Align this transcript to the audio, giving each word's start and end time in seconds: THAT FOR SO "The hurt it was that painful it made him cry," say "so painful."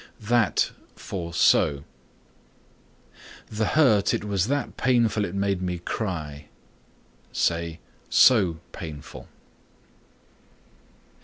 THAT 0.19 0.71
FOR 0.95 1.31
SO 1.31 1.83
"The 3.51 3.67
hurt 3.77 4.15
it 4.15 4.23
was 4.23 4.47
that 4.47 4.75
painful 4.75 5.25
it 5.25 5.35
made 5.35 5.59
him 5.59 5.77
cry," 5.85 6.45
say 7.31 7.79
"so 8.09 8.57
painful." 8.71 9.27